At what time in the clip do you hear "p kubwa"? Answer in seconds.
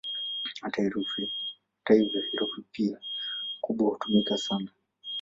2.75-3.87